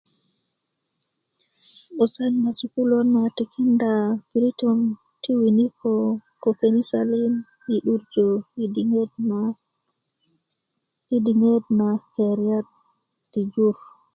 'busan 1.93 2.33
na 2.43 2.51
sukuluöt 2.59 3.07
na 3.13 3.21
tikinda 3.37 3.89
a 4.05 4.09
piritön 4.29 4.79
ti 5.21 5.31
winiko 5.39 5.91
ko 6.41 6.49
kenisa 6.59 6.99
liŋ 7.11 7.31
i 7.73 7.75
'durjö 7.79 8.27
i 8.63 8.65
diŋit 8.73 9.11
na 9.29 9.39
i 11.15 11.17
diŋit 11.25 11.63
na 11.79 11.87
keriyat 12.13 12.67
ti 13.31 13.39
jur 13.53 13.75